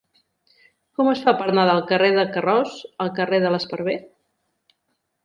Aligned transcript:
Com 1.01 1.09
es 1.11 1.19
fa 1.27 1.33
per 1.41 1.45
anar 1.51 1.65
del 1.69 1.81
carrer 1.91 2.09
de 2.15 2.23
Carroç 2.37 2.73
al 3.05 3.13
carrer 3.21 3.41
de 3.45 3.53
l'Esparver? 3.57 3.97